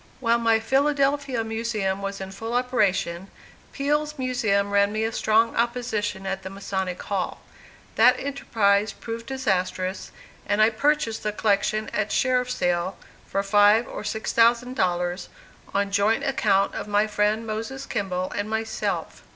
While 0.19 0.39
my 0.39 0.59
Philadelphia 0.59 1.43
Museum 1.43 2.01
was 2.01 2.19
in 2.19 2.31
full 2.31 2.55
operation, 2.55 3.29
Peale's 3.71 4.17
Museum 4.17 4.71
ran 4.71 4.91
me 4.91 5.03
a 5.03 5.11
strong 5.11 5.55
opposition 5.55 6.25
at 6.25 6.41
the 6.41 6.49
Masonic 6.49 6.99
Hall. 7.03 7.39
That 7.97 8.19
enterprise 8.19 8.93
proved 8.93 9.27
disastrous, 9.27 10.09
and 10.47 10.59
I 10.59 10.71
purchased 10.71 11.21
the 11.21 11.31
collection 11.31 11.87
at 11.93 12.11
sheriff's 12.11 12.55
sale, 12.55 12.97
for 13.27 13.43
five 13.43 13.87
or 13.87 14.03
six 14.03 14.33
thousand 14.33 14.73
dollars, 14.75 15.29
on 15.71 15.91
joint 15.91 16.23
account 16.23 16.73
of 16.73 16.87
my 16.87 17.05
friend 17.05 17.45
Moses 17.45 17.85
Kimball 17.85 18.31
and 18.31 18.49
myself. 18.49 19.21